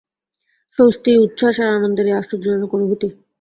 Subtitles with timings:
[0.79, 3.07] স্বস্তি, উচ্ছ্বাস আর আনন্দের এই আশ্চর্যজনক অনুভূতি।